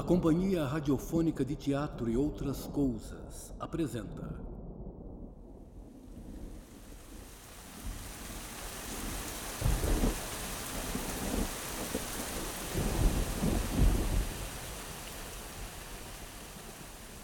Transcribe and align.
A 0.00 0.02
Companhia 0.02 0.64
Radiofônica 0.64 1.44
de 1.44 1.54
Teatro 1.54 2.08
e 2.08 2.16
Outras 2.16 2.60
Coisas 2.64 3.52
apresenta. 3.60 4.34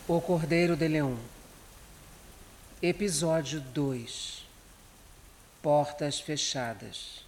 O 0.06 0.20
Cordeiro 0.20 0.76
de 0.76 0.86
Leão, 0.86 1.16
Episódio 2.82 3.58
2 3.58 4.44
Portas 5.62 6.20
Fechadas. 6.20 7.25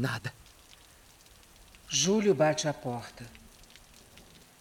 Nada. 0.00 0.32
Júlio 1.86 2.34
bate 2.34 2.66
à 2.66 2.72
porta. 2.72 3.26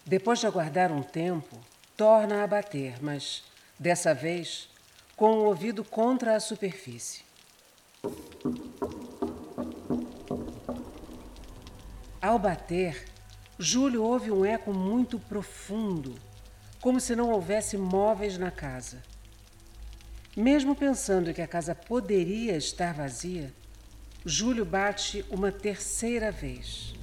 Depois 0.06 0.40
de 0.40 0.46
aguardar 0.46 0.92
um 0.92 1.02
tempo, 1.02 1.58
torna 1.96 2.44
a 2.44 2.48
bater, 2.48 3.02
mas 3.02 3.46
dessa 3.80 4.14
vez 4.14 4.68
com 5.16 5.38
o 5.38 5.46
ouvido 5.46 5.82
contra 5.82 6.36
a 6.36 6.42
superfície. 6.42 7.24
Ao 12.22 12.38
bater, 12.38 13.06
Júlio 13.58 14.04
ouve 14.04 14.32
um 14.32 14.44
eco 14.44 14.74
muito 14.74 15.18
profundo, 15.20 16.20
como 16.82 17.00
se 17.00 17.16
não 17.16 17.32
houvesse 17.32 17.78
móveis 17.78 18.38
na 18.38 18.52
casa. 18.52 19.02
Mesmo 20.36 20.76
pensando 20.76 21.34
que 21.34 21.42
a 21.42 21.48
casa 21.48 21.74
poderia 21.74 22.58
estar 22.58 22.94
vazia, 22.94 23.54
Júlio 24.30 24.64
bate 24.64 25.26
uma 25.32 25.52
terceira 25.52 26.32
vez. 26.32 26.94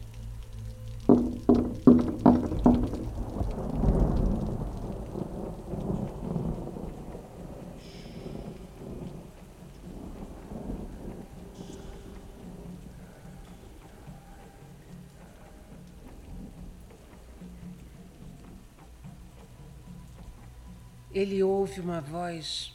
Ele 21.12 21.42
ouve 21.42 21.80
uma 21.80 22.00
voz 22.00 22.72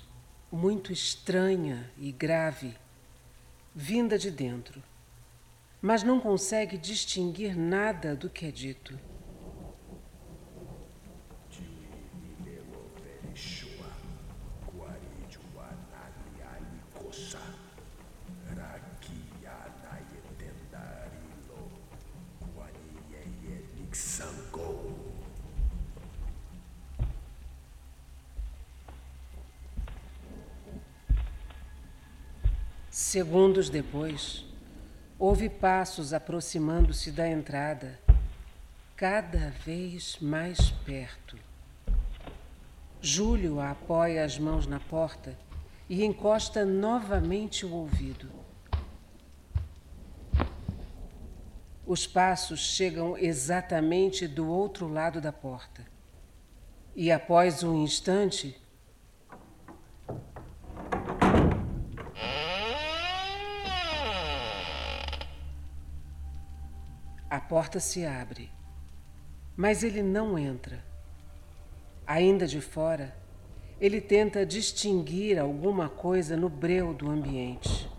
muito 0.51 0.91
estranha 0.91 1.89
e 1.97 2.11
grave 2.11 2.75
vinda 3.73 4.17
de 4.17 4.29
dentro, 4.29 4.81
mas 5.81 6.03
não 6.03 6.19
consegue 6.19 6.77
distinguir 6.77 7.57
nada 7.57 8.15
do 8.15 8.29
que 8.29 8.45
é 8.45 8.51
dito. 8.51 8.99
Segundos 33.11 33.69
depois, 33.69 34.45
houve 35.19 35.49
passos 35.49 36.13
aproximando-se 36.13 37.11
da 37.11 37.27
entrada, 37.27 37.99
cada 38.95 39.49
vez 39.65 40.17
mais 40.21 40.71
perto. 40.85 41.37
Júlio 43.01 43.59
apoia 43.59 44.23
as 44.23 44.39
mãos 44.39 44.65
na 44.65 44.79
porta 44.79 45.37
e 45.89 46.05
encosta 46.05 46.63
novamente 46.63 47.65
o 47.65 47.73
ouvido. 47.73 48.29
Os 51.85 52.07
passos 52.07 52.61
chegam 52.61 53.17
exatamente 53.17 54.25
do 54.25 54.47
outro 54.47 54.87
lado 54.87 55.19
da 55.19 55.33
porta. 55.33 55.85
E 56.95 57.11
após 57.11 57.61
um 57.61 57.83
instante, 57.83 58.60
A 67.31 67.39
porta 67.39 67.79
se 67.79 68.05
abre, 68.05 68.51
mas 69.55 69.83
ele 69.83 70.03
não 70.03 70.37
entra. 70.37 70.83
Ainda 72.05 72.45
de 72.45 72.59
fora, 72.59 73.15
ele 73.79 74.01
tenta 74.01 74.45
distinguir 74.45 75.39
alguma 75.39 75.87
coisa 75.87 76.35
no 76.35 76.49
breu 76.49 76.93
do 76.93 77.09
ambiente. 77.09 77.89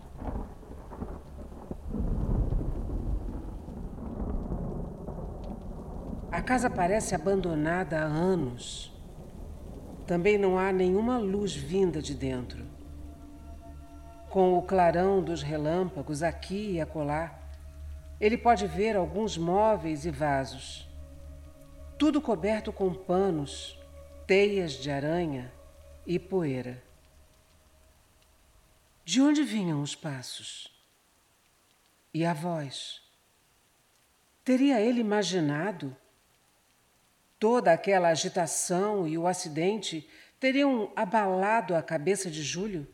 A 6.31 6.39
casa 6.39 6.69
parece 6.69 7.15
abandonada 7.15 8.01
há 8.01 8.03
anos. 8.03 8.95
Também 10.05 10.37
não 10.37 10.59
há 10.59 10.71
nenhuma 10.71 11.17
luz 11.17 11.55
vinda 11.55 12.03
de 12.03 12.13
dentro. 12.13 12.63
Com 14.29 14.55
o 14.55 14.61
clarão 14.61 15.23
dos 15.23 15.41
relâmpagos 15.41 16.21
aqui 16.21 16.73
e 16.73 16.81
acolá, 16.81 17.42
ele 18.19 18.37
pode 18.37 18.67
ver 18.67 18.95
alguns 18.95 19.37
móveis 19.37 20.05
e 20.05 20.11
vasos, 20.11 20.87
tudo 21.97 22.21
coberto 22.21 22.71
com 22.71 22.93
panos, 22.93 23.79
teias 24.25 24.73
de 24.73 24.91
aranha 24.91 25.51
e 26.05 26.17
poeira. 26.19 26.81
De 29.05 29.21
onde 29.21 29.43
vinham 29.43 29.81
os 29.81 29.95
passos? 29.95 30.73
E 32.13 32.25
a 32.25 32.33
voz? 32.33 33.01
Teria 34.43 34.79
ele 34.79 34.99
imaginado? 34.99 35.95
Toda 37.39 37.73
aquela 37.73 38.09
agitação 38.09 39.07
e 39.07 39.17
o 39.17 39.27
acidente 39.27 40.07
teriam 40.39 40.91
abalado 40.95 41.75
a 41.75 41.81
cabeça 41.81 42.29
de 42.29 42.43
Júlio? 42.43 42.87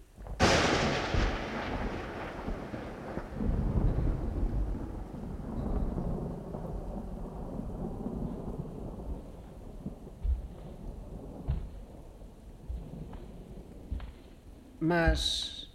Mas, 14.91 15.69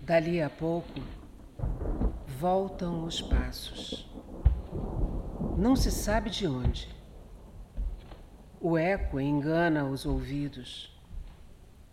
dali 0.00 0.40
a 0.40 0.48
pouco, 0.48 1.02
voltam 2.26 3.04
os 3.04 3.20
passos. 3.20 4.10
Não 5.58 5.76
se 5.76 5.92
sabe 5.92 6.30
de 6.30 6.46
onde. 6.46 6.88
O 8.58 8.78
eco 8.78 9.20
engana 9.20 9.84
os 9.84 10.06
ouvidos 10.06 10.98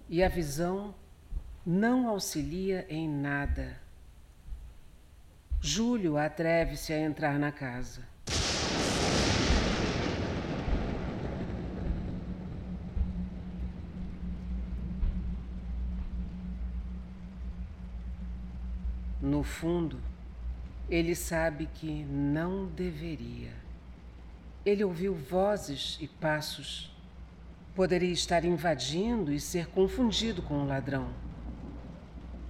e 0.07 0.23
a 0.23 0.29
visão 0.29 0.95
não 1.65 2.07
auxilia 2.07 2.85
em 2.89 3.05
nada. 3.05 3.77
Júlio 5.59 6.17
atreve-se 6.17 6.93
a 6.93 6.99
entrar 7.01 7.37
na 7.37 7.51
casa. 7.51 8.12
No 19.43 19.49
fundo, 19.49 19.99
ele 20.89 21.13
sabe 21.13 21.65
que 21.65 22.05
não 22.05 22.65
deveria. 22.65 23.51
Ele 24.65 24.85
ouviu 24.85 25.13
vozes 25.13 25.97
e 25.99 26.07
passos. 26.07 26.95
Poderia 27.75 28.13
estar 28.13 28.45
invadindo 28.45 29.33
e 29.33 29.41
ser 29.41 29.67
confundido 29.67 30.41
com 30.41 30.53
um 30.53 30.65
ladrão. 30.65 31.09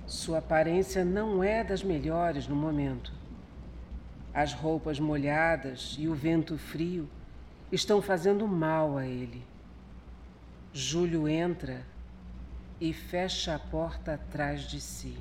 Sua 0.05 0.37
aparência 0.37 1.03
não 1.03 1.43
é 1.43 1.63
das 1.63 1.81
melhores 1.81 2.47
no 2.47 2.55
momento. 2.55 3.11
As 4.31 4.53
roupas 4.53 4.99
molhadas 4.99 5.95
e 5.97 6.07
o 6.07 6.13
vento 6.13 6.59
frio 6.59 7.09
estão 7.71 8.03
fazendo 8.03 8.47
mal 8.47 8.99
a 8.99 9.07
ele. 9.07 9.43
Júlio 10.71 11.27
entra 11.27 11.83
e 12.79 12.93
fecha 12.93 13.55
a 13.55 13.59
porta 13.59 14.13
atrás 14.13 14.61
de 14.61 14.79
si. 14.79 15.17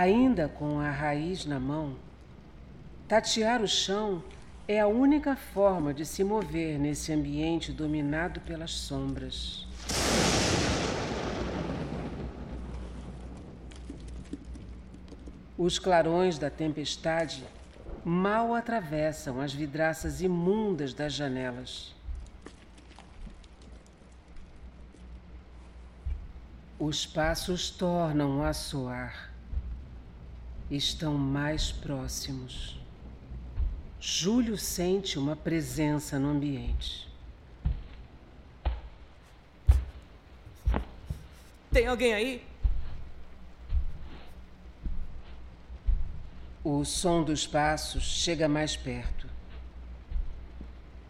Ainda 0.00 0.48
com 0.48 0.78
a 0.78 0.92
raiz 0.92 1.44
na 1.44 1.58
mão, 1.58 1.96
tatear 3.08 3.60
o 3.60 3.66
chão 3.66 4.22
é 4.68 4.78
a 4.78 4.86
única 4.86 5.34
forma 5.34 5.92
de 5.92 6.06
se 6.06 6.22
mover 6.22 6.78
nesse 6.78 7.12
ambiente 7.12 7.72
dominado 7.72 8.40
pelas 8.42 8.70
sombras. 8.70 9.66
Os 15.58 15.80
clarões 15.80 16.38
da 16.38 16.48
tempestade 16.48 17.42
mal 18.04 18.54
atravessam 18.54 19.40
as 19.40 19.52
vidraças 19.52 20.20
imundas 20.20 20.94
das 20.94 21.12
janelas. 21.12 21.92
Os 26.78 27.04
passos 27.04 27.68
tornam 27.68 28.44
a 28.44 28.52
soar. 28.52 29.27
Estão 30.70 31.14
mais 31.14 31.72
próximos. 31.72 32.78
Júlio 34.00 34.58
sente 34.58 35.18
uma 35.18 35.36
presença 35.36 36.18
no 36.18 36.28
ambiente. 36.28 37.08
Tem 41.72 41.86
alguém 41.86 42.12
aí? 42.12 42.46
O 46.64 46.84
som 46.84 47.22
dos 47.22 47.46
passos 47.46 48.02
chega 48.02 48.48
mais 48.48 48.76
perto. 48.76 49.28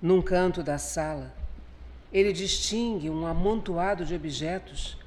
Num 0.01 0.21
canto 0.21 0.63
da 0.63 0.79
sala, 0.79 1.35
ele 2.13 2.33
distingue 2.33 3.09
um 3.09 3.27
amontoado 3.27 4.05
de 4.05 4.15
objetos 4.15 4.98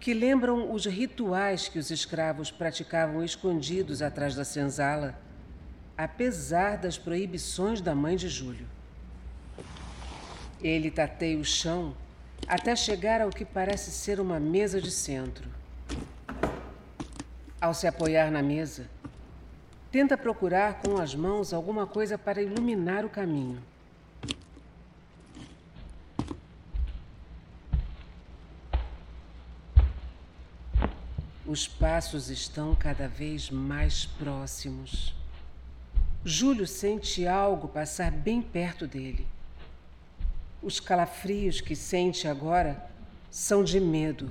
que 0.00 0.14
lembram 0.14 0.72
os 0.72 0.86
rituais 0.86 1.68
que 1.68 1.78
os 1.78 1.90
escravos 1.90 2.50
praticavam 2.50 3.22
escondidos 3.22 4.00
atrás 4.00 4.34
da 4.34 4.44
senzala, 4.44 5.14
apesar 5.96 6.78
das 6.78 6.96
proibições 6.96 7.82
da 7.82 7.94
mãe 7.94 8.16
de 8.16 8.26
Júlio. 8.26 8.66
Ele 10.62 10.90
tateia 10.90 11.38
o 11.38 11.44
chão 11.44 11.94
até 12.48 12.74
chegar 12.74 13.20
ao 13.20 13.28
que 13.28 13.44
parece 13.44 13.90
ser 13.90 14.18
uma 14.18 14.40
mesa 14.40 14.80
de 14.80 14.90
centro. 14.90 15.46
Ao 17.60 17.74
se 17.74 17.86
apoiar 17.86 18.30
na 18.30 18.42
mesa, 18.42 18.88
tenta 19.92 20.16
procurar 20.16 20.80
com 20.80 20.98
as 20.98 21.14
mãos 21.14 21.52
alguma 21.52 21.86
coisa 21.86 22.16
para 22.16 22.40
iluminar 22.40 23.04
o 23.04 23.10
caminho. 23.10 23.62
Os 31.50 31.66
passos 31.66 32.30
estão 32.30 32.76
cada 32.76 33.08
vez 33.08 33.50
mais 33.50 34.06
próximos. 34.06 35.12
Júlio 36.24 36.64
sente 36.64 37.26
algo 37.26 37.66
passar 37.66 38.12
bem 38.12 38.40
perto 38.40 38.86
dele. 38.86 39.26
Os 40.62 40.78
calafrios 40.78 41.60
que 41.60 41.74
sente 41.74 42.28
agora 42.28 42.88
são 43.32 43.64
de 43.64 43.80
medo. 43.80 44.30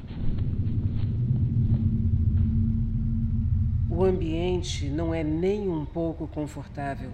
O 3.90 4.02
ambiente 4.06 4.88
não 4.88 5.14
é 5.14 5.22
nem 5.22 5.68
um 5.68 5.86
pouco 5.86 6.26
confortável. 6.26 7.12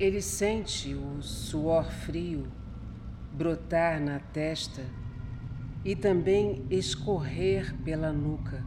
Ele 0.00 0.22
sente 0.22 0.94
o 0.94 1.20
suor 1.20 1.84
frio 1.92 2.46
brotar 3.30 4.00
na 4.00 4.18
testa 4.18 4.86
e 5.84 5.94
também 5.94 6.64
escorrer 6.70 7.74
pela 7.84 8.12
nuca, 8.12 8.64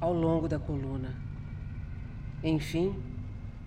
ao 0.00 0.12
longo 0.12 0.48
da 0.48 0.58
coluna. 0.58 1.14
Enfim, 2.42 2.94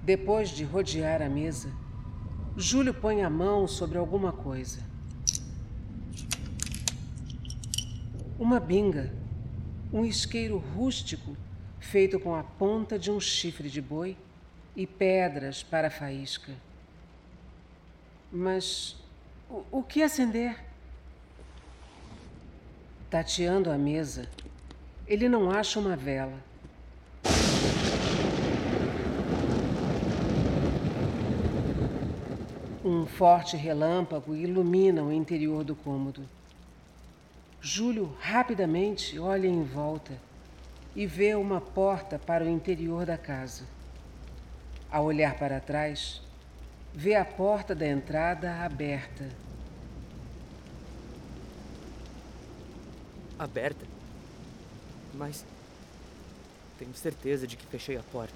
depois 0.01 0.49
de 0.49 0.63
rodear 0.63 1.21
a 1.21 1.29
mesa, 1.29 1.71
Júlio 2.57 2.93
põe 2.93 3.23
a 3.23 3.29
mão 3.29 3.67
sobre 3.67 3.97
alguma 3.97 4.31
coisa. 4.31 4.81
Uma 8.37 8.59
binga, 8.59 9.13
um 9.91 10.03
isqueiro 10.03 10.57
rústico 10.57 11.37
feito 11.79 12.19
com 12.19 12.35
a 12.35 12.43
ponta 12.43 12.97
de 12.97 13.11
um 13.11 13.19
chifre 13.19 13.69
de 13.69 13.81
boi 13.81 14.17
e 14.75 14.87
pedras 14.87 15.61
para 15.61 15.89
faísca. 15.89 16.51
Mas 18.31 18.95
o, 19.49 19.63
o 19.71 19.83
que 19.83 20.01
acender? 20.01 20.72
Tateando 23.13 23.69
a 23.69 23.77
mesa, 23.77 24.27
ele 25.05 25.29
não 25.29 25.51
acha 25.51 25.79
uma 25.79 25.95
vela. 25.95 26.33
Um 32.83 33.05
forte 33.05 33.55
relâmpago 33.55 34.35
ilumina 34.35 35.03
o 35.03 35.13
interior 35.13 35.63
do 35.63 35.75
cômodo. 35.75 36.27
Júlio 37.61 38.17
rapidamente 38.19 39.19
olha 39.19 39.47
em 39.47 39.63
volta 39.63 40.13
e 40.95 41.05
vê 41.05 41.35
uma 41.35 41.61
porta 41.61 42.17
para 42.17 42.43
o 42.43 42.49
interior 42.49 43.05
da 43.05 43.15
casa. 43.15 43.65
Ao 44.89 45.05
olhar 45.05 45.35
para 45.35 45.59
trás, 45.59 46.19
vê 46.91 47.13
a 47.13 47.23
porta 47.23 47.75
da 47.75 47.87
entrada 47.87 48.63
aberta 48.63 49.29
aberta. 53.37 53.85
Mas 55.13 55.45
tenho 56.77 56.93
certeza 56.93 57.47
de 57.47 57.55
que 57.55 57.65
fechei 57.65 57.97
a 57.97 58.03
porta. 58.03 58.33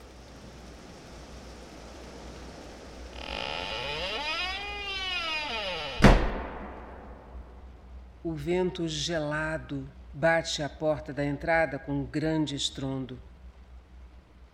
O 8.23 8.33
vento 8.33 8.87
gelado 8.87 9.87
bate 10.13 10.61
à 10.61 10.67
porta 10.67 11.13
da 11.13 11.23
entrada 11.23 11.79
com 11.79 11.93
um 11.93 12.03
grande 12.03 12.55
estrondo. 12.55 13.17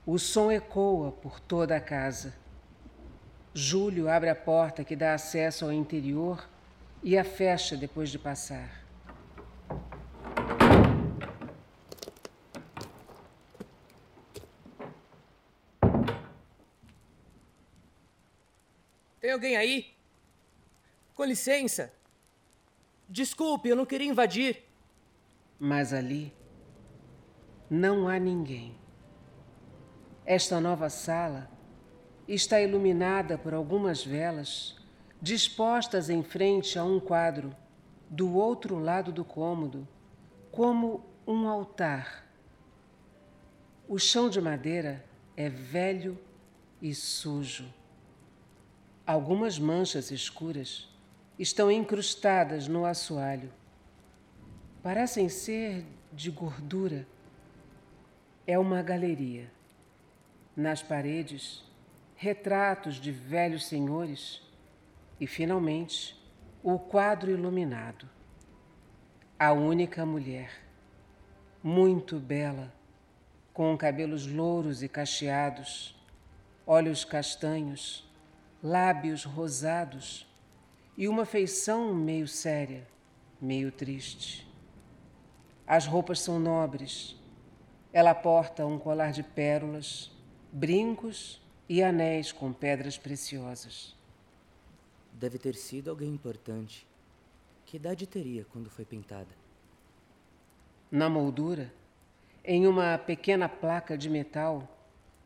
O 0.06 0.20
som 0.20 0.52
ecoa 0.52 1.12
por 1.12 1.40
toda 1.40 1.76
a 1.76 1.80
casa. 1.80 2.34
Júlio 3.54 4.10
abre 4.10 4.30
a 4.30 4.36
porta 4.36 4.84
que 4.84 4.96
dá 4.96 5.14
acesso 5.14 5.66
ao 5.66 5.72
interior 5.72 6.48
e 7.02 7.18
a 7.18 7.24
fecha 7.24 7.78
depois 7.78 8.10
de 8.10 8.20
passar. 8.20 8.84
Tem 9.68 9.78
alguém 19.34 19.58
aí? 19.58 19.94
Com 21.16 21.24
licença. 21.26 21.92
Desculpe, 23.10 23.70
eu 23.70 23.76
não 23.76 23.86
queria 23.86 24.08
invadir. 24.08 24.64
Mas 25.60 25.94
ali 25.94 26.34
não 27.70 28.08
há 28.08 28.20
ninguém. 28.20 28.76
Esta 30.26 30.60
nova 30.60 30.90
sala 30.90 31.50
está 32.28 32.62
iluminada 32.62 33.38
por 33.38 33.54
algumas 33.54 34.04
velas 34.04 34.76
dispostas 35.22 36.10
em 36.10 36.22
frente 36.22 36.78
a 36.78 36.84
um 36.84 37.00
quadro 37.00 37.56
do 38.10 38.36
outro 38.36 38.78
lado 38.78 39.12
do 39.12 39.26
cômodo, 39.26 39.88
como 40.52 41.04
um 41.26 41.48
altar. 41.48 42.28
O 43.88 43.98
chão 43.98 44.30
de 44.30 44.40
madeira 44.40 45.04
é 45.36 45.50
velho 45.50 46.18
e 46.82 46.94
sujo. 46.94 47.74
Algumas 49.06 49.60
manchas 49.60 50.12
escuras 50.12 50.88
estão 51.38 51.70
incrustadas 51.70 52.70
no 52.70 52.86
assoalho. 52.86 53.52
Parecem 54.82 55.28
ser 55.28 55.86
de 56.14 56.32
gordura. 56.32 57.06
É 58.48 58.58
uma 58.58 58.82
galeria. 58.82 59.52
Nas 60.56 60.82
paredes, 60.82 61.66
retratos 62.16 62.96
de 62.96 63.12
velhos 63.12 63.66
senhores 63.66 64.42
e, 65.20 65.28
finalmente, 65.28 66.18
o 66.64 66.80
quadro 66.80 67.30
iluminado. 67.30 68.08
A 69.38 69.52
única 69.52 70.06
mulher, 70.06 70.50
muito 71.62 72.22
bela, 72.22 72.74
com 73.52 73.76
cabelos 73.78 74.26
louros 74.26 74.82
e 74.82 74.88
cacheados, 74.88 75.94
olhos 76.66 77.04
castanhos 77.04 78.10
lábios 78.64 79.26
rosados 79.26 80.26
e 80.98 81.10
uma 81.10 81.26
feição 81.26 81.94
meio 81.94 82.30
séria, 82.30 82.88
meio 83.42 83.70
triste. 83.74 84.48
As 85.68 85.86
roupas 85.86 86.22
são 86.22 86.40
nobres. 86.40 87.20
Ela 87.92 88.16
porta 88.16 88.66
um 88.66 88.80
colar 88.80 89.12
de 89.12 89.22
pérolas, 89.22 90.10
brincos 90.50 91.42
e 91.68 91.84
anéis 91.84 92.32
com 92.32 92.54
pedras 92.54 92.98
preciosas. 92.98 93.94
Deve 95.12 95.38
ter 95.38 95.56
sido 95.56 95.90
alguém 95.90 96.10
importante. 96.10 96.88
Que 97.66 97.76
idade 97.76 98.08
teria 98.08 98.46
quando 98.46 98.70
foi 98.70 98.86
pintada? 98.86 99.36
Na 100.90 101.10
moldura, 101.10 101.74
em 102.46 102.66
uma 102.66 102.98
pequena 102.98 103.50
placa 103.50 103.98
de 103.98 104.10
metal, 104.10 104.68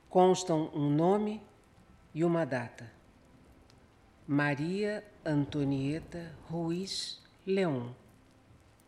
constam 0.09 0.71
um 0.73 0.89
nome 0.89 1.41
e 2.13 2.23
uma 2.23 2.45
data. 2.45 2.96
Maria 4.29 5.05
Antonieta 5.25 6.35
Ruiz 6.49 7.23
Leon, 7.45 7.91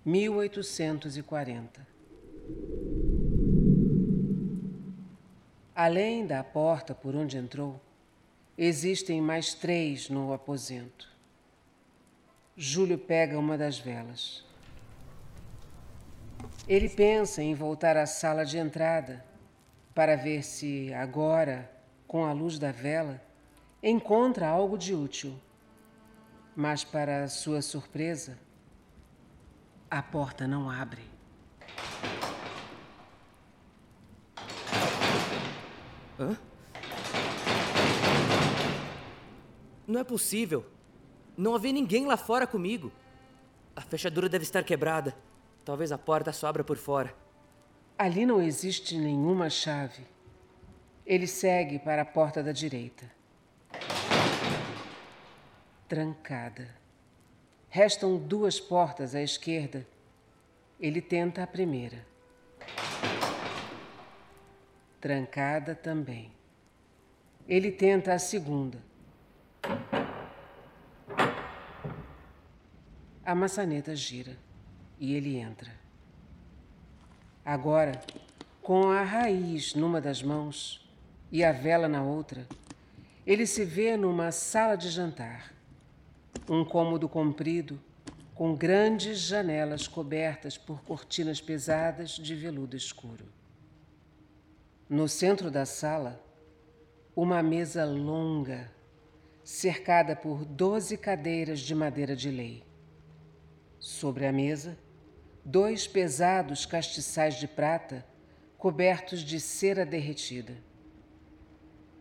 1840. 0.04 1.88
Além 5.74 6.28
da 6.28 6.44
porta 6.44 6.94
por 6.94 7.16
onde 7.16 7.38
entrou, 7.38 7.80
existem 8.58 9.22
mais 9.22 9.54
três 9.54 10.10
no 10.10 10.34
aposento. 10.34 11.10
Júlio 12.58 12.98
pega 12.98 13.40
uma 13.40 13.58
das 13.58 13.80
velas. 13.80 14.44
Ele 16.68 16.90
pensa 16.90 17.42
em 17.42 17.56
voltar 17.56 17.96
à 17.96 18.06
sala 18.06 18.46
de 18.46 18.58
entrada 18.58 19.24
para 19.96 20.18
ver 20.18 20.44
se, 20.44 20.94
agora, 20.94 21.72
com 22.06 22.26
a 22.26 22.34
luz 22.34 22.60
da 22.60 22.74
vela, 22.74 23.29
encontra 23.82 24.48
algo 24.48 24.78
de 24.78 24.94
útil. 24.94 25.40
Mas, 26.56 26.84
para 26.84 27.28
sua 27.28 27.62
surpresa, 27.62 28.38
a 29.90 30.02
porta 30.04 30.48
não 30.48 30.70
abre. 30.70 31.02
Hã? 36.20 36.38
Não 39.88 40.00
é 40.00 40.04
possível. 40.04 40.66
Não 41.38 41.56
havia 41.56 41.72
ninguém 41.72 42.06
lá 42.06 42.18
fora 42.18 42.46
comigo. 42.46 42.92
A 43.76 43.82
fechadura 43.82 44.28
deve 44.28 44.44
estar 44.44 44.64
quebrada. 44.64 45.16
Talvez 45.64 45.92
a 45.92 45.98
porta 45.98 46.34
só 46.34 46.48
abra 46.48 46.64
por 46.64 46.78
fora. 46.78 47.16
Ali 47.98 48.26
não 48.26 48.42
existe 48.42 48.98
nenhuma 48.98 49.50
chave. 49.50 50.06
Ele 51.06 51.26
segue 51.26 51.80
para 51.80 52.02
a 52.02 52.06
porta 52.06 52.44
da 52.44 52.52
direita. 52.52 53.10
Trancada. 55.90 56.70
Restam 57.68 58.16
duas 58.16 58.60
portas 58.60 59.16
à 59.16 59.24
esquerda. 59.24 59.88
Ele 60.80 61.02
tenta 61.02 61.42
a 61.42 61.48
primeira. 61.48 62.06
Trancada 65.02 65.74
também. 65.74 66.32
Ele 67.48 67.72
tenta 67.72 68.14
a 68.14 68.20
segunda. 68.20 68.78
A 73.26 73.34
maçaneta 73.34 73.96
gira 73.96 74.38
e 75.00 75.16
ele 75.16 75.38
entra. 75.38 75.72
Agora, 77.44 78.00
com 78.62 78.92
a 78.92 79.02
raiz 79.02 79.74
numa 79.74 80.00
das 80.00 80.22
mãos 80.22 80.88
e 81.32 81.44
a 81.44 81.52
vela 81.52 81.88
na 81.88 82.04
outra, 82.04 82.48
ele 83.26 83.48
se 83.48 83.66
vê 83.66 83.98
numa 83.98 84.32
sala 84.32 84.76
de 84.76 84.92
jantar. 84.92 85.58
Um 86.48 86.64
cômodo 86.64 87.10
comprido, 87.10 87.80
com 88.34 88.56
grandes 88.56 89.20
janelas 89.20 89.88
cobertas 89.88 90.58
por 90.58 90.82
cortinas 90.84 91.42
pesadas 91.42 92.12
de 92.12 92.36
veludo 92.36 92.78
escuro. 92.78 93.26
No 94.88 95.08
centro 95.10 95.52
da 95.52 95.66
sala, 95.66 96.24
uma 97.16 97.44
mesa 97.44 97.84
longa, 97.84 98.72
cercada 99.44 100.16
por 100.16 100.46
doze 100.46 100.96
cadeiras 100.96 101.60
de 101.60 101.76
madeira 101.76 102.16
de 102.16 102.32
lei. 102.32 102.64
Sobre 103.80 104.26
a 104.26 104.32
mesa, 104.32 104.78
dois 105.44 105.88
pesados 105.88 106.66
castiçais 106.66 107.36
de 107.36 107.48
prata 107.48 108.06
cobertos 108.58 109.22
de 109.22 109.40
cera 109.40 109.86
derretida. 109.86 110.58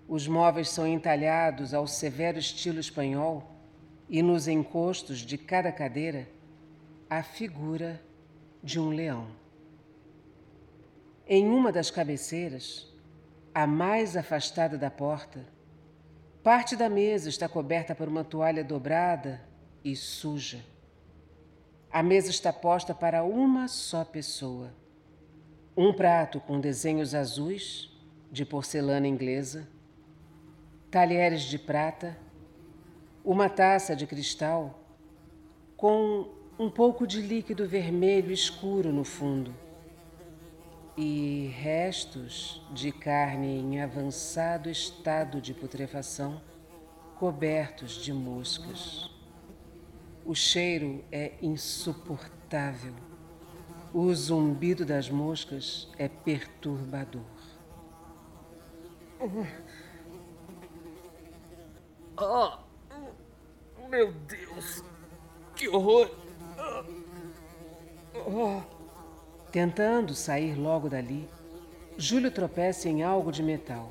Os 0.08 0.26
móveis 0.26 0.68
são 0.70 0.86
entalhados 0.86 1.72
ao 1.72 1.86
severo 1.86 2.38
estilo 2.38 2.80
espanhol 2.80 3.57
e 4.08 4.22
nos 4.22 4.48
encostos 4.48 5.18
de 5.18 5.36
cada 5.36 5.70
cadeira 5.70 6.28
a 7.10 7.22
figura 7.22 8.00
de 8.62 8.80
um 8.80 8.88
leão. 8.88 9.28
Em 11.26 11.46
uma 11.46 11.70
das 11.70 11.90
cabeceiras, 11.90 12.86
a 13.54 13.66
mais 13.66 14.16
afastada 14.16 14.78
da 14.78 14.90
porta, 14.90 15.44
parte 16.42 16.74
da 16.74 16.88
mesa 16.88 17.28
está 17.28 17.48
coberta 17.48 17.94
por 17.94 18.08
uma 18.08 18.24
toalha 18.24 18.64
dobrada 18.64 19.40
e 19.84 19.94
suja. 19.94 20.64
A 21.90 22.02
mesa 22.02 22.30
está 22.30 22.52
posta 22.52 22.94
para 22.94 23.24
uma 23.24 23.68
só 23.68 24.04
pessoa. 24.04 24.72
Um 25.76 25.92
prato 25.92 26.40
com 26.40 26.60
desenhos 26.60 27.14
azuis, 27.14 27.90
de 28.30 28.44
porcelana 28.44 29.06
inglesa, 29.06 29.66
talheres 30.90 31.42
de 31.42 31.58
prata, 31.58 32.16
uma 33.28 33.50
taça 33.50 33.94
de 33.94 34.06
cristal 34.06 34.82
com 35.76 36.30
um 36.58 36.70
pouco 36.70 37.06
de 37.06 37.20
líquido 37.20 37.68
vermelho 37.68 38.32
escuro 38.32 38.90
no 38.90 39.04
fundo 39.04 39.54
e 40.96 41.52
restos 41.54 42.66
de 42.72 42.90
carne 42.90 43.58
em 43.58 43.82
avançado 43.82 44.70
estado 44.70 45.42
de 45.42 45.52
putrefação 45.52 46.40
cobertos 47.18 48.02
de 48.02 48.14
moscas. 48.14 49.10
O 50.24 50.34
cheiro 50.34 51.04
é 51.12 51.34
insuportável. 51.42 52.94
O 53.92 54.10
zumbido 54.14 54.86
das 54.86 55.10
moscas 55.10 55.90
é 55.98 56.08
perturbador. 56.08 57.20
Oh, 62.16 62.67
meu 63.88 64.12
Deus, 64.12 64.84
que 65.56 65.68
horror! 65.68 66.10
Oh. 68.14 68.62
Tentando 69.50 70.14
sair 70.14 70.54
logo 70.54 70.90
dali, 70.90 71.28
Júlio 71.96 72.30
tropeça 72.30 72.88
em 72.88 73.02
algo 73.02 73.32
de 73.32 73.42
metal. 73.42 73.90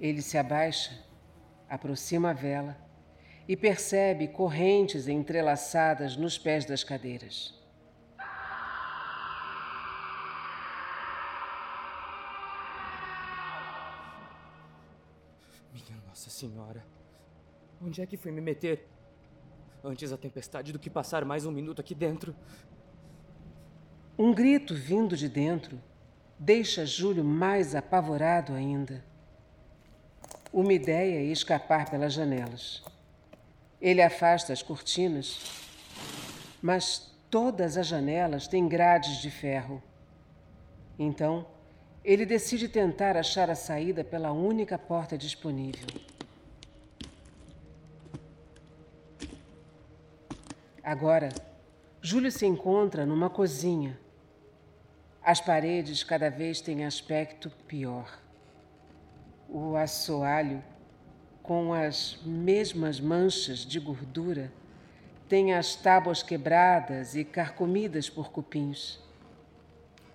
Ele 0.00 0.20
se 0.20 0.36
abaixa, 0.36 0.98
aproxima 1.68 2.30
a 2.30 2.32
vela 2.32 2.76
e 3.46 3.56
percebe 3.56 4.26
correntes 4.28 5.06
entrelaçadas 5.06 6.16
nos 6.16 6.36
pés 6.36 6.64
das 6.64 6.82
cadeiras. 6.82 7.54
Minha 15.72 15.96
Nossa 16.08 16.30
Senhora. 16.30 16.99
Onde 17.82 18.02
é 18.02 18.06
que 18.06 18.18
fui 18.18 18.30
me 18.30 18.42
meter? 18.42 18.86
Antes 19.82 20.12
a 20.12 20.18
tempestade 20.18 20.70
do 20.70 20.78
que 20.78 20.90
passar 20.90 21.24
mais 21.24 21.46
um 21.46 21.50
minuto 21.50 21.80
aqui 21.80 21.94
dentro. 21.94 22.36
Um 24.18 24.34
grito 24.34 24.74
vindo 24.74 25.16
de 25.16 25.30
dentro 25.30 25.80
deixa 26.38 26.84
Júlio 26.84 27.24
mais 27.24 27.74
apavorado 27.74 28.52
ainda. 28.52 29.02
Uma 30.52 30.74
ideia 30.74 31.20
é 31.20 31.24
escapar 31.24 31.90
pelas 31.90 32.12
janelas. 32.12 32.82
Ele 33.80 34.02
afasta 34.02 34.52
as 34.52 34.62
cortinas, 34.62 35.40
mas 36.60 37.10
todas 37.30 37.78
as 37.78 37.86
janelas 37.86 38.46
têm 38.46 38.68
grades 38.68 39.22
de 39.22 39.30
ferro. 39.30 39.82
Então, 40.98 41.46
ele 42.04 42.26
decide 42.26 42.68
tentar 42.68 43.16
achar 43.16 43.48
a 43.48 43.54
saída 43.54 44.04
pela 44.04 44.32
única 44.32 44.78
porta 44.78 45.16
disponível. 45.16 46.09
Agora, 50.90 51.28
Júlio 52.02 52.32
se 52.32 52.44
encontra 52.44 53.06
numa 53.06 53.30
cozinha. 53.30 53.96
As 55.22 55.40
paredes 55.40 56.02
cada 56.02 56.28
vez 56.28 56.60
têm 56.60 56.84
aspecto 56.84 57.48
pior. 57.68 58.18
O 59.48 59.76
assoalho, 59.76 60.60
com 61.44 61.72
as 61.72 62.18
mesmas 62.24 62.98
manchas 62.98 63.60
de 63.60 63.78
gordura, 63.78 64.52
tem 65.28 65.54
as 65.54 65.76
tábuas 65.76 66.24
quebradas 66.24 67.14
e 67.14 67.24
carcomidas 67.24 68.10
por 68.10 68.32
cupins. 68.32 68.98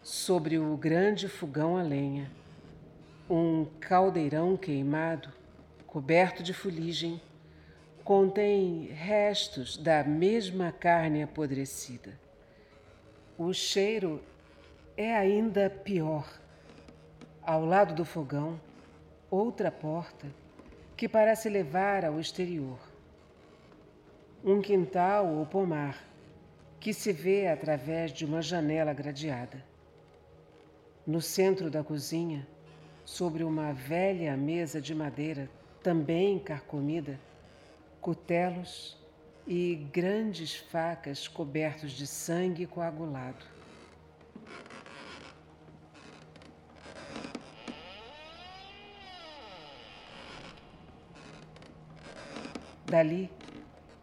Sobre 0.04 0.60
o 0.60 0.76
grande 0.76 1.30
fogão 1.30 1.78
a 1.78 1.84
lenha, 1.84 2.30
um 3.30 3.66
caldeirão 3.80 4.58
queimado, 4.58 5.32
coberto 5.88 6.44
de 6.44 6.54
fuligem, 6.54 7.22
contém 8.06 8.84
restos 8.94 9.78
da 9.78 10.04
mesma 10.04 10.72
carne 10.72 11.24
apodrecida. 11.24 12.14
O 13.36 13.52
cheiro 13.52 14.22
é 14.96 15.16
ainda 15.16 15.72
pior. 15.72 16.40
Ao 17.42 17.66
lado 17.66 17.96
do 17.96 18.06
fogão, 18.06 18.62
outra 19.30 19.72
porta 19.72 20.28
que 20.96 21.10
parece 21.10 21.50
levar 21.50 22.06
ao 22.06 22.20
exterior. 22.20 22.78
Um 24.44 24.62
quintal 24.62 25.28
ou 25.28 25.44
pomar 25.48 26.00
que 26.80 26.94
se 26.94 27.12
vê 27.12 27.48
através 27.48 28.14
de 28.14 28.24
uma 28.24 28.40
janela 28.40 28.94
gradeada. 28.94 29.66
No 31.08 31.24
centro 31.24 31.72
da 31.72 31.84
cozinha, 31.84 32.48
sobre 33.04 33.44
uma 33.44 33.74
velha 33.74 34.38
mesa 34.38 34.80
de 34.80 34.94
madeira 34.94 35.50
também 35.82 36.38
carcomida, 36.38 37.20
cutelos 38.06 38.96
e 39.48 39.90
grandes 39.92 40.56
facas 40.56 41.28
cobertos 41.28 41.92
de 41.94 42.06
sangue 42.06 42.68
coagulado. 42.68 43.44
Dali, 52.86 53.32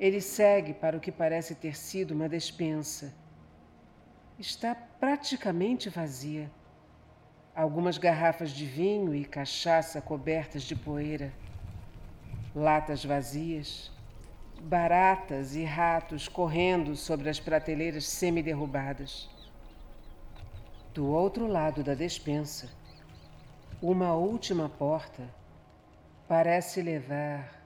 ele 0.00 0.20
segue 0.20 0.74
para 0.74 0.96
o 0.96 1.00
que 1.00 1.12
parece 1.12 1.54
ter 1.54 1.76
sido 1.76 2.10
uma 2.10 2.28
despensa. 2.28 3.14
Está 4.36 4.74
praticamente 4.74 5.88
vazia. 5.88 6.50
Algumas 7.54 7.98
garrafas 7.98 8.50
de 8.50 8.66
vinho 8.66 9.14
e 9.14 9.24
cachaça 9.24 10.00
cobertas 10.00 10.64
de 10.64 10.74
poeira. 10.74 11.32
Latas 12.54 13.02
vazias, 13.02 13.91
baratas 14.62 15.56
e 15.56 15.64
ratos 15.64 16.28
correndo 16.28 16.94
sobre 16.94 17.28
as 17.28 17.40
prateleiras 17.40 18.06
semiderrubadas. 18.06 19.28
Do 20.94 21.06
outro 21.08 21.46
lado 21.46 21.82
da 21.82 21.94
despensa, 21.94 22.70
uma 23.80 24.14
última 24.14 24.68
porta 24.68 25.28
parece 26.28 26.80
levar 26.80 27.60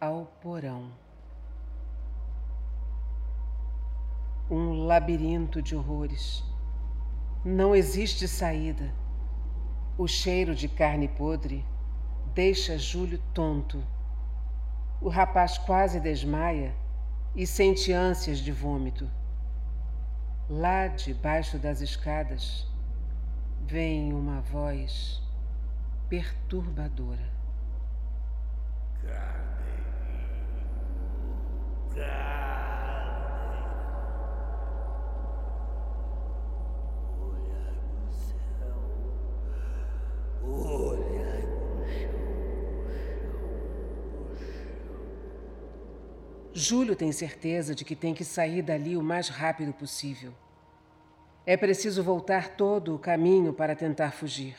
ao 0.00 0.26
porão. 0.42 0.90
Um 4.50 4.86
labirinto 4.86 5.62
de 5.62 5.76
horrores. 5.76 6.42
Não 7.44 7.74
existe 7.74 8.26
saída. 8.26 8.92
O 9.96 10.08
cheiro 10.08 10.56
de 10.56 10.66
carne 10.66 11.06
podre 11.06 11.64
deixa 12.34 12.76
Júlio 12.76 13.22
tonto. 13.32 13.80
O 15.00 15.08
rapaz 15.08 15.56
quase 15.56 15.98
desmaia 15.98 16.74
e 17.34 17.46
sente 17.46 17.92
ânsias 17.92 18.38
de 18.38 18.52
vômito. 18.52 19.10
Lá 20.48 20.88
debaixo 20.88 21.58
das 21.58 21.80
escadas 21.80 22.66
vem 23.66 24.12
uma 24.12 24.40
voz 24.42 25.22
perturbadora. 26.08 27.30
Júlio 46.60 46.94
tem 46.94 47.10
certeza 47.10 47.74
de 47.74 47.86
que 47.86 47.96
tem 47.96 48.12
que 48.12 48.22
sair 48.22 48.60
dali 48.60 48.94
o 48.94 49.02
mais 49.02 49.30
rápido 49.30 49.72
possível. 49.72 50.34
É 51.46 51.56
preciso 51.56 52.02
voltar 52.02 52.50
todo 52.50 52.94
o 52.94 52.98
caminho 52.98 53.54
para 53.54 53.74
tentar 53.74 54.10
fugir. 54.10 54.56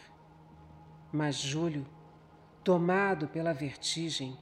Mas 1.13 1.35
Júlio, 1.35 1.85
tomado 2.63 3.27
pela 3.27 3.53
vertigem, 3.53 4.35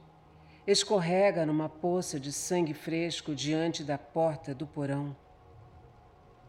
escorrega 0.66 1.44
numa 1.44 1.68
poça 1.68 2.18
de 2.18 2.32
sangue 2.32 2.72
fresco 2.72 3.34
diante 3.34 3.84
da 3.84 3.98
porta 3.98 4.54
do 4.54 4.66
porão 4.66 5.14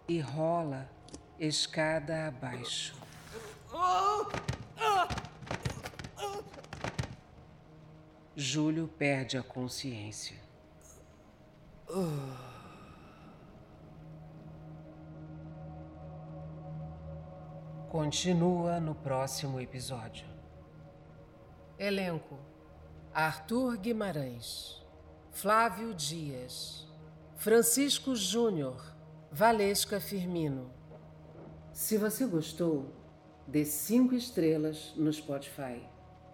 e 0.08 0.18
rola 0.22 0.90
escada 1.38 2.28
abaixo. 2.28 2.96
Júlio 8.34 8.88
perde 8.88 9.38
a 9.38 9.44
consciência. 9.44 10.41
Continua 17.90 18.80
no 18.80 18.96
próximo 18.96 19.60
episódio. 19.60 20.26
Elenco: 21.78 22.40
Arthur 23.14 23.76
Guimarães, 23.78 24.82
Flávio 25.32 25.94
Dias, 25.94 26.88
Francisco 27.36 28.16
Júnior, 28.16 28.82
Valesca 29.30 30.00
Firmino. 30.00 30.72
Se 31.74 31.98
você 31.98 32.26
gostou, 32.26 32.90
dê 33.46 33.66
cinco 33.66 34.16
estrelas 34.16 34.94
no 34.96 35.12
Spotify. 35.12 35.84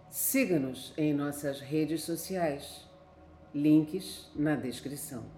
Siga-nos 0.08 0.94
em 0.96 1.12
nossas 1.12 1.60
redes 1.60 2.04
sociais. 2.04 2.86
Links 3.52 4.30
na 4.36 4.54
descrição. 4.54 5.37